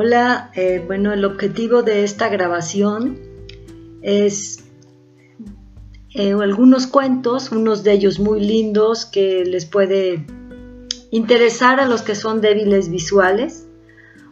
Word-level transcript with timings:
Hola, 0.00 0.52
eh, 0.54 0.80
bueno, 0.86 1.12
el 1.12 1.24
objetivo 1.24 1.82
de 1.82 2.04
esta 2.04 2.28
grabación 2.28 3.18
es 4.00 4.64
eh, 6.14 6.34
algunos 6.40 6.86
cuentos, 6.86 7.50
unos 7.50 7.82
de 7.82 7.94
ellos 7.94 8.20
muy 8.20 8.38
lindos 8.38 9.06
que 9.06 9.44
les 9.44 9.66
puede 9.66 10.24
interesar 11.10 11.80
a 11.80 11.88
los 11.88 12.02
que 12.02 12.14
son 12.14 12.40
débiles 12.40 12.90
visuales 12.90 13.66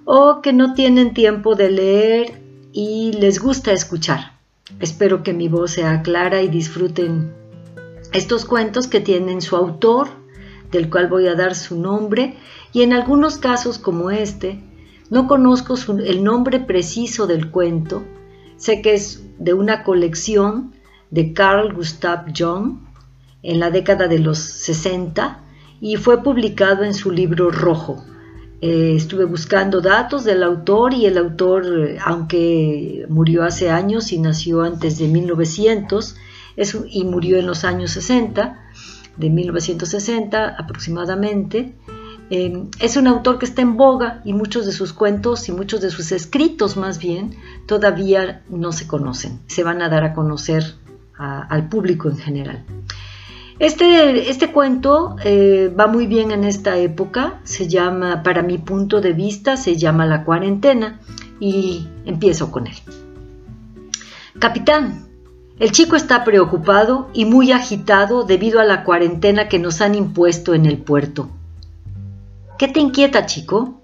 o 0.05 0.41
que 0.41 0.53
no 0.53 0.73
tienen 0.73 1.13
tiempo 1.15 1.57
de 1.57 1.71
leer 1.73 2.41
y 2.73 3.15
les 3.15 3.41
gusta 3.41 3.73
escuchar. 3.73 4.39
Espero 4.79 5.25
que 5.25 5.33
mi 5.33 5.49
voz 5.49 5.73
sea 5.73 6.01
clara 6.03 6.43
y 6.43 6.49
disfruten 6.49 7.35
estos 8.13 8.45
cuentos 8.45 8.87
que 8.87 9.01
tienen 9.01 9.41
su 9.41 9.57
autor, 9.57 10.11
del 10.71 10.89
cual 10.91 11.09
voy 11.09 11.27
a 11.27 11.35
dar 11.35 11.57
su 11.57 11.77
nombre, 11.77 12.37
y 12.73 12.83
en 12.83 12.93
algunos 12.93 13.39
casos 13.39 13.81
como 13.81 14.13
este, 14.13 14.63
no 15.11 15.27
conozco 15.29 15.77
el 15.99 16.25
nombre 16.25 16.61
preciso 16.61 17.27
del 17.27 17.51
cuento, 17.51 18.05
sé 18.57 18.83
que 18.83 18.95
es 18.95 19.23
de 19.39 19.53
una 19.53 19.85
colección 19.85 20.73
de 21.11 21.33
Carl 21.33 21.73
Gustav 21.75 22.27
Jung 22.37 22.79
en 23.43 23.61
la 23.61 23.71
década 23.71 24.09
de 24.09 24.19
los 24.19 24.39
60 24.39 25.41
y 25.81 25.97
fue 25.97 26.23
publicado 26.23 26.85
en 26.85 26.95
su 26.95 27.11
libro 27.11 27.51
Rojo. 27.51 28.05
Eh, 28.63 28.95
estuve 28.97 29.27
buscando 29.27 29.81
datos 29.81 30.25
del 30.25 30.43
autor 30.43 30.95
y 30.95 31.05
el 31.07 31.19
autor, 31.19 31.65
aunque 32.05 33.05
murió 33.09 33.45
hace 33.45 33.71
años 33.71 34.13
y 34.13 34.19
nació 34.19 34.63
antes 34.63 34.99
de 34.99 35.09
1900 35.09 36.17
y 36.89 37.05
murió 37.05 37.39
en 37.39 37.47
los 37.47 37.65
años 37.65 37.91
60, 37.91 38.63
de 39.17 39.31
1960 39.31 40.57
aproximadamente, 40.59 41.75
Em, 42.29 42.71
es 42.81 42.97
un 42.97 43.07
autor 43.07 43.39
que 43.39 43.47
está 43.47 43.63
en 43.63 43.77
boga 43.77 44.21
y 44.25 44.33
muchos 44.33 44.67
de 44.67 44.73
sus 44.73 44.93
cuentos 44.93 45.49
y 45.49 45.53
muchos 45.53 45.81
de 45.81 45.91
sus 45.91 46.11
escritos 46.11 46.77
más 46.77 46.99
bien 46.99 47.37
todavía 47.67 48.43
no 48.49 48.73
se 48.73 48.89
conocen, 48.89 49.39
se 49.47 49.63
van 49.63 49.81
a 49.81 49.89
dar 49.89 50.03
a 50.03 50.13
conocer 50.13 50.75
al 51.19 51.69
público 51.69 52.11
en 52.11 52.19
general. 52.19 52.65
Este, 53.59 54.29
este 54.29 54.53
cuento 54.53 55.17
eh, 55.25 55.73
va 55.79 55.87
muy 55.87 56.07
bien 56.07 56.31
en 56.31 56.45
esta 56.45 56.77
época, 56.77 57.41
se 57.45 57.69
llama, 57.69 58.23
para 58.23 58.43
mi 58.43 58.59
punto 58.59 59.01
de 59.01 59.15
vista, 59.15 59.57
se 59.57 59.77
llama 59.77 60.05
La 60.05 60.25
cuarentena 60.25 61.01
y 61.41 61.89
empiezo 62.05 62.51
con 62.51 62.67
él. 62.67 62.75
Capitán, 64.39 65.07
el 65.59 65.73
chico 65.73 65.97
está 65.97 66.23
preocupado 66.23 67.09
y 67.15 67.25
muy 67.25 67.53
agitado 67.53 68.25
debido 68.25 68.61
a 68.61 68.65
la 68.65 68.85
cuarentena 68.85 69.49
que 69.49 69.59
nos 69.59 69.81
han 69.81 69.95
impuesto 69.95 70.53
en 70.53 70.67
el 70.67 70.77
puerto. 70.77 71.31
¿Qué 72.59 72.69
te 72.69 72.81
inquieta, 72.81 73.27
chico? 73.27 73.83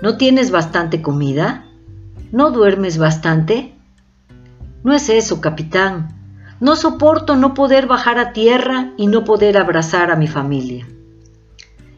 ¿No 0.00 0.16
tienes 0.16 0.50
bastante 0.50 1.02
comida? 1.02 1.66
¿No 2.32 2.50
duermes 2.50 2.96
bastante? 2.96 3.74
No 4.82 4.94
es 4.94 5.10
eso, 5.10 5.42
capitán. 5.42 6.08
No 6.58 6.74
soporto 6.74 7.36
no 7.36 7.52
poder 7.52 7.86
bajar 7.86 8.18
a 8.18 8.32
tierra 8.32 8.94
y 8.96 9.08
no 9.08 9.24
poder 9.24 9.58
abrazar 9.58 10.10
a 10.10 10.16
mi 10.16 10.26
familia. 10.26 10.88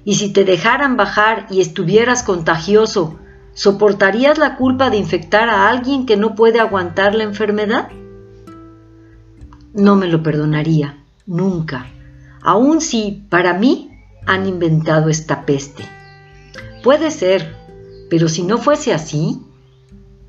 Y 0.04 0.16
si 0.16 0.32
te 0.32 0.44
dejaran 0.44 0.96
bajar 0.96 1.46
y 1.48 1.60
estuvieras 1.60 2.24
contagioso, 2.24 3.20
¿soportarías 3.54 4.36
la 4.36 4.56
culpa 4.56 4.90
de 4.90 4.96
infectar 4.96 5.48
a 5.48 5.68
alguien 5.68 6.06
que 6.06 6.16
no 6.16 6.34
puede 6.34 6.58
aguantar 6.58 7.14
la 7.14 7.22
enfermedad? 7.22 7.88
No 9.74 9.94
me 9.94 10.08
lo 10.08 10.24
perdonaría, 10.24 11.04
nunca, 11.24 11.86
aun 12.42 12.80
si 12.80 13.24
para 13.30 13.54
mí 13.54 13.92
han 14.26 14.48
inventado 14.48 15.08
esta 15.08 15.46
peste. 15.46 15.99
Puede 16.82 17.10
ser, 17.10 17.56
pero 18.08 18.28
si 18.28 18.42
no 18.42 18.58
fuese 18.58 18.94
así, 18.94 19.40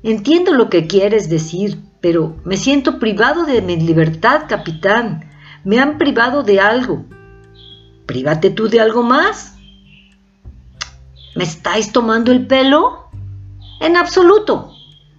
entiendo 0.02 0.52
lo 0.52 0.68
que 0.68 0.86
quieres 0.86 1.28
decir, 1.28 1.78
pero 2.00 2.36
me 2.44 2.56
siento 2.56 2.98
privado 2.98 3.44
de 3.44 3.62
mi 3.62 3.76
libertad, 3.76 4.42
capitán. 4.48 5.30
Me 5.64 5.78
han 5.78 5.98
privado 5.98 6.42
de 6.42 6.60
algo. 6.60 7.04
Prívate 8.06 8.50
tú 8.50 8.68
de 8.68 8.80
algo 8.80 9.02
más. 9.02 9.56
¿Me 11.34 11.44
estáis 11.44 11.92
tomando 11.92 12.32
el 12.32 12.46
pelo? 12.46 13.08
En 13.80 13.96
absoluto. 13.96 14.72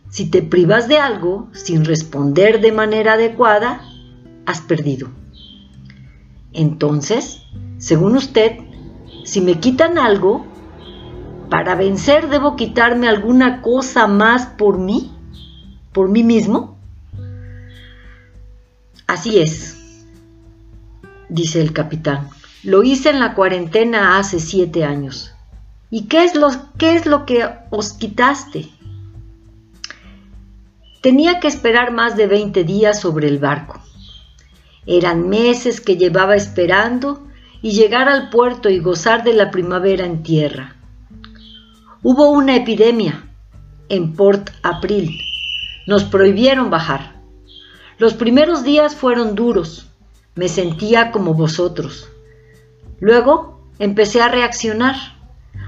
Si 0.10 0.30
te 0.30 0.44
privas 0.44 0.88
de 0.88 1.00
algo 1.00 1.50
sin 1.54 1.86
responder 1.86 2.62
de 2.62 2.72
manera 2.72 3.14
adecuada, 3.14 3.82
has 4.46 4.62
perdido. 4.62 5.10
Entonces, 6.52 7.42
según 7.80 8.16
usted, 8.16 8.58
si 9.24 9.42
me 9.42 9.60
quitan 9.60 9.98
algo, 9.98 10.46
para 11.54 11.76
vencer 11.76 12.30
debo 12.30 12.56
quitarme 12.56 13.08
alguna 13.08 13.62
cosa 13.62 14.08
más 14.08 14.48
por 14.48 14.80
mí, 14.80 15.12
por 15.92 16.10
mí 16.10 16.24
mismo. 16.24 16.80
Así 19.06 19.40
es, 19.40 20.08
dice 21.30 21.62
el 21.62 21.72
capitán. 21.72 22.28
Lo 22.64 22.82
hice 22.82 23.12
en 23.12 23.20
la 23.20 23.36
cuarentena 23.36 24.18
hace 24.18 24.40
siete 24.40 24.84
años. 24.84 25.36
¿Y 25.92 26.08
qué 26.08 26.24
es 26.24 26.34
lo, 26.34 26.50
qué 26.80 26.96
es 26.96 27.06
lo 27.06 27.24
que 27.28 27.48
os 27.70 27.94
quitaste? 27.94 28.70
Tenía 31.02 31.40
que 31.40 31.50
esperar 31.50 31.92
más 31.92 32.18
de 32.18 32.26
20 32.26 32.64
días 32.64 33.00
sobre 33.00 33.28
el 33.28 33.38
barco. 33.38 33.80
Eran 34.88 35.30
meses 35.30 35.82
que 35.82 35.98
llevaba 35.98 36.36
esperando 36.36 37.28
y 37.62 37.74
llegar 37.74 38.10
al 38.10 38.32
puerto 38.32 38.72
y 38.72 38.80
gozar 38.80 39.24
de 39.24 39.34
la 39.36 39.52
primavera 39.52 40.04
en 40.04 40.24
tierra. 40.24 40.73
Hubo 42.06 42.32
una 42.32 42.58
epidemia 42.58 43.30
en 43.88 44.12
Port 44.12 44.50
April. 44.62 45.22
Nos 45.88 46.04
prohibieron 46.04 46.70
bajar. 46.70 47.16
Los 47.98 48.14
primeros 48.14 48.66
días 48.66 48.94
fueron 48.94 49.36
duros. 49.36 49.88
Me 50.36 50.50
sentía 50.50 51.12
como 51.12 51.34
vosotros. 51.34 52.10
Luego 53.00 53.70
empecé 53.80 54.22
a 54.22 54.28
reaccionar 54.28 54.98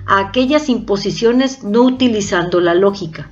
a 0.07 0.19
aquellas 0.19 0.67
imposiciones 0.67 1.63
no 1.63 1.83
utilizando 1.83 2.59
la 2.59 2.75
lógica. 2.75 3.29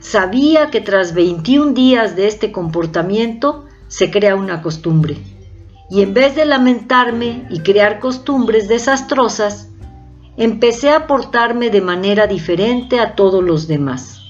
Sabía 0.00 0.70
que 0.70 0.80
tras 0.80 1.12
21 1.12 1.72
días 1.74 2.16
de 2.16 2.26
este 2.26 2.52
comportamiento 2.52 3.66
se 3.88 4.10
crea 4.10 4.34
una 4.34 4.62
costumbre. 4.62 5.18
Y 5.90 6.00
en 6.00 6.14
vez 6.14 6.36
de 6.36 6.46
lamentarme 6.46 7.46
y 7.50 7.60
crear 7.60 8.00
costumbres 8.00 8.66
desastrosas, 8.66 9.68
empecé 10.36 10.90
a 10.90 11.06
portarme 11.06 11.70
de 11.70 11.80
manera 11.80 12.26
diferente 12.26 12.98
a 12.98 13.14
todos 13.14 13.42
los 13.42 13.68
demás. 13.68 14.20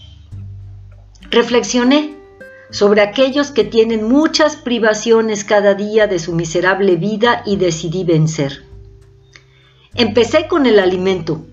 Reflexioné 1.30 2.16
sobre 2.70 3.02
aquellos 3.02 3.50
que 3.50 3.64
tienen 3.64 4.08
muchas 4.08 4.56
privaciones 4.56 5.44
cada 5.44 5.74
día 5.74 6.06
de 6.06 6.18
su 6.18 6.34
miserable 6.34 6.96
vida 6.96 7.42
y 7.46 7.56
decidí 7.56 8.04
vencer. 8.04 8.64
Empecé 9.94 10.48
con 10.48 10.66
el 10.66 10.78
alimento. 10.78 11.44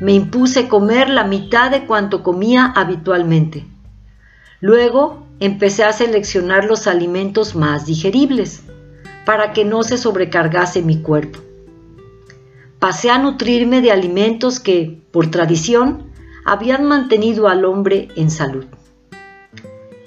Me 0.00 0.12
impuse 0.12 0.68
comer 0.68 1.08
la 1.08 1.24
mitad 1.24 1.70
de 1.70 1.86
cuanto 1.86 2.22
comía 2.22 2.66
habitualmente. 2.66 3.64
Luego 4.60 5.26
empecé 5.40 5.84
a 5.84 5.92
seleccionar 5.92 6.64
los 6.64 6.86
alimentos 6.86 7.54
más 7.54 7.86
digeribles 7.86 8.62
para 9.24 9.52
que 9.52 9.64
no 9.64 9.82
se 9.82 9.96
sobrecargase 9.96 10.82
mi 10.82 11.00
cuerpo 11.00 11.45
pasé 12.78 13.10
a 13.10 13.18
nutrirme 13.18 13.80
de 13.80 13.92
alimentos 13.92 14.60
que, 14.60 15.02
por 15.10 15.30
tradición, 15.30 16.10
habían 16.44 16.84
mantenido 16.84 17.48
al 17.48 17.64
hombre 17.64 18.08
en 18.16 18.30
salud. 18.30 18.66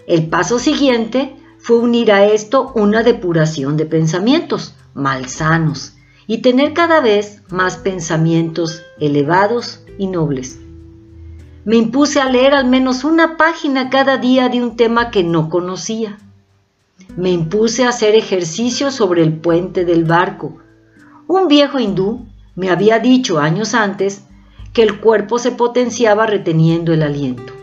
El 0.07 0.28
paso 0.28 0.59
siguiente 0.59 1.35
fue 1.59 1.78
unir 1.78 2.12
a 2.12 2.25
esto 2.25 2.72
una 2.75 3.03
depuración 3.03 3.77
de 3.77 3.86
pensamientos 3.86 4.75
malsanos 4.94 5.94
y 6.27 6.39
tener 6.39 6.74
cada 6.74 7.01
vez 7.01 7.42
más 7.50 7.77
pensamientos 7.77 8.83
elevados 9.00 9.83
y 9.98 10.07
nobles. 10.07 10.60
Me 11.65 11.75
impuse 11.75 12.22
a 12.22 12.30
leer 12.30 12.54
al 12.54 12.68
menos 12.68 13.04
una 13.04 13.36
página 13.36 13.89
cada 13.89 14.18
día 14.18 14.48
de 14.48 14.63
un 14.63 14.77
tema 14.77 15.12
que 15.12 15.24
no 15.24 15.50
conocía. 15.50 16.18
Me 17.18 17.31
impuse 17.31 17.83
a 17.83 17.89
hacer 17.89 18.15
ejercicio 18.15 18.92
sobre 18.92 19.24
el 19.24 19.33
puente 19.33 19.83
del 19.83 20.06
barco. 20.06 20.57
Un 21.27 21.48
viejo 21.48 21.80
hindú 21.80 22.28
me 22.59 22.69
había 22.69 23.00
dicho 23.00 23.39
años 23.39 23.73
antes 23.73 24.23
que 24.73 24.83
el 24.83 25.00
cuerpo 25.00 25.39
se 25.39 25.51
potenciaba 25.51 26.25
reteniendo 26.25 26.91
el 26.91 27.03
aliento. 27.03 27.53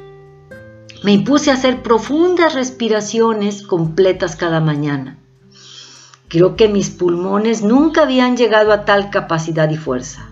Me 1.04 1.12
impuse 1.12 1.50
a 1.50 1.54
hacer 1.54 1.82
profundas 1.82 2.54
respiraciones 2.54 3.62
completas 3.62 4.36
cada 4.36 4.60
mañana. 4.60 5.18
Creo 6.28 6.56
que 6.56 6.68
mis 6.68 6.88
pulmones 6.88 7.62
nunca 7.62 8.04
habían 8.04 8.38
llegado 8.38 8.72
a 8.72 8.86
tal 8.86 9.10
capacidad 9.10 9.68
y 9.68 9.76
fuerza. 9.76 10.30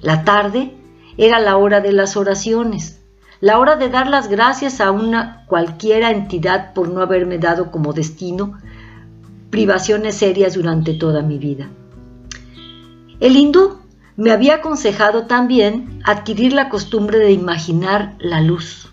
La 0.00 0.24
tarde 0.24 0.74
era 1.18 1.38
la 1.38 1.58
hora 1.58 1.82
de 1.82 1.92
las 1.92 2.16
oraciones, 2.16 3.02
la 3.40 3.58
hora 3.58 3.76
de 3.76 3.90
dar 3.90 4.08
las 4.08 4.28
gracias 4.28 4.80
a 4.80 4.92
una 4.92 5.44
cualquiera 5.46 6.10
entidad 6.10 6.72
por 6.72 6.88
no 6.88 7.02
haberme 7.02 7.36
dado 7.36 7.70
como 7.70 7.92
destino 7.92 8.58
privaciones 9.50 10.14
serias 10.14 10.54
durante 10.54 10.94
toda 10.94 11.20
mi 11.20 11.36
vida. 11.36 11.68
El 13.20 13.36
hindú 13.36 13.78
Me 14.16 14.30
había 14.30 14.56
aconsejado 14.56 15.26
también 15.26 16.00
adquirir 16.04 16.52
la 16.52 16.68
costumbre 16.68 17.18
de 17.18 17.32
imaginar 17.32 18.14
la 18.18 18.40
luz, 18.40 18.92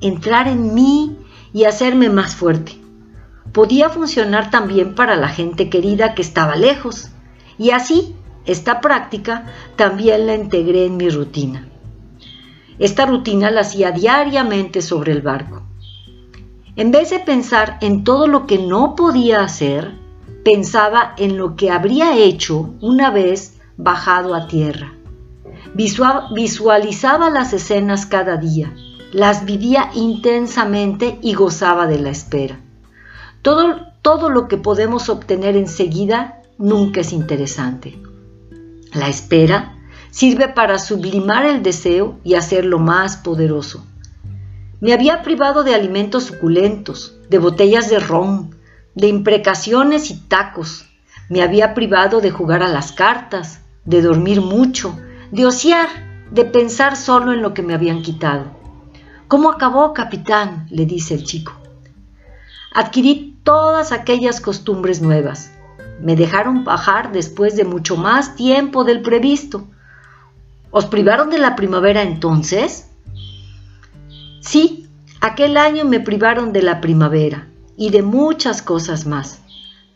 entrar 0.00 0.46
en 0.46 0.74
mí 0.74 1.16
y 1.52 1.64
hacerme 1.64 2.08
más 2.08 2.36
fuerte. 2.36 2.78
Podía 3.52 3.88
funcionar 3.88 4.50
también 4.50 4.94
para 4.94 5.16
la 5.16 5.28
gente 5.28 5.70
querida 5.70 6.14
que 6.14 6.22
estaba 6.22 6.54
lejos, 6.54 7.10
y 7.58 7.70
así 7.70 8.14
esta 8.46 8.80
práctica 8.80 9.46
también 9.76 10.26
la 10.26 10.34
integré 10.34 10.86
en 10.86 10.96
mi 10.96 11.08
rutina. 11.08 11.66
Esta 12.78 13.06
rutina 13.06 13.50
la 13.50 13.62
hacía 13.62 13.92
diariamente 13.92 14.82
sobre 14.82 15.12
el 15.12 15.22
barco. 15.22 15.62
En 16.76 16.90
vez 16.90 17.10
de 17.10 17.20
pensar 17.20 17.78
en 17.80 18.02
todo 18.04 18.26
lo 18.26 18.46
que 18.46 18.58
no 18.58 18.96
podía 18.96 19.42
hacer, 19.42 20.03
pensaba 20.44 21.14
en 21.16 21.38
lo 21.38 21.56
que 21.56 21.70
habría 21.70 22.16
hecho 22.16 22.74
una 22.80 23.10
vez 23.10 23.54
bajado 23.76 24.34
a 24.34 24.46
tierra. 24.46 24.92
Visualizaba 25.74 27.30
las 27.30 27.52
escenas 27.52 28.06
cada 28.06 28.36
día, 28.36 28.72
las 29.12 29.44
vivía 29.44 29.90
intensamente 29.94 31.18
y 31.22 31.34
gozaba 31.34 31.86
de 31.86 31.98
la 31.98 32.10
espera. 32.10 32.60
Todo, 33.42 33.88
todo 34.02 34.28
lo 34.28 34.46
que 34.46 34.56
podemos 34.56 35.08
obtener 35.08 35.56
enseguida 35.56 36.42
nunca 36.58 37.00
es 37.00 37.12
interesante. 37.12 37.98
La 38.92 39.08
espera 39.08 39.76
sirve 40.10 40.48
para 40.48 40.78
sublimar 40.78 41.44
el 41.46 41.62
deseo 41.62 42.18
y 42.22 42.34
hacerlo 42.34 42.78
más 42.78 43.16
poderoso. 43.16 43.84
Me 44.80 44.92
había 44.92 45.22
privado 45.22 45.64
de 45.64 45.74
alimentos 45.74 46.24
suculentos, 46.24 47.16
de 47.30 47.38
botellas 47.38 47.88
de 47.88 47.98
ron, 47.98 48.54
de 48.94 49.08
imprecaciones 49.08 50.10
y 50.10 50.14
tacos. 50.14 50.86
Me 51.28 51.42
había 51.42 51.74
privado 51.74 52.20
de 52.20 52.30
jugar 52.30 52.62
a 52.62 52.68
las 52.68 52.92
cartas, 52.92 53.60
de 53.84 54.02
dormir 54.02 54.40
mucho, 54.40 54.98
de 55.30 55.46
ociar, 55.46 55.88
de 56.30 56.44
pensar 56.44 56.96
solo 56.96 57.32
en 57.32 57.42
lo 57.42 57.54
que 57.54 57.62
me 57.62 57.74
habían 57.74 58.02
quitado. 58.02 58.44
¿Cómo 59.28 59.50
acabó, 59.50 59.92
capitán? 59.94 60.66
le 60.70 60.86
dice 60.86 61.14
el 61.14 61.24
chico. 61.24 61.52
Adquirí 62.72 63.38
todas 63.42 63.92
aquellas 63.92 64.40
costumbres 64.40 65.00
nuevas. 65.00 65.50
Me 66.00 66.16
dejaron 66.16 66.64
bajar 66.64 67.12
después 67.12 67.56
de 67.56 67.64
mucho 67.64 67.96
más 67.96 68.36
tiempo 68.36 68.84
del 68.84 69.02
previsto. 69.02 69.66
¿Os 70.70 70.86
privaron 70.86 71.30
de 71.30 71.38
la 71.38 71.56
primavera 71.56 72.02
entonces? 72.02 72.90
Sí, 74.40 74.88
aquel 75.20 75.56
año 75.56 75.84
me 75.84 76.00
privaron 76.00 76.52
de 76.52 76.62
la 76.62 76.80
primavera 76.80 77.48
y 77.76 77.90
de 77.90 78.02
muchas 78.02 78.62
cosas 78.62 79.06
más, 79.06 79.42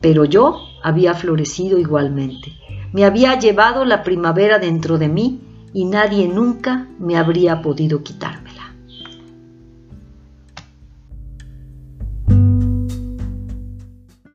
pero 0.00 0.24
yo 0.24 0.60
había 0.82 1.14
florecido 1.14 1.78
igualmente. 1.78 2.52
Me 2.92 3.04
había 3.04 3.38
llevado 3.38 3.84
la 3.84 4.02
primavera 4.02 4.58
dentro 4.58 4.98
de 4.98 5.08
mí 5.08 5.40
y 5.72 5.84
nadie 5.84 6.28
nunca 6.28 6.88
me 6.98 7.16
habría 7.16 7.60
podido 7.62 8.02
quitármela. 8.02 8.57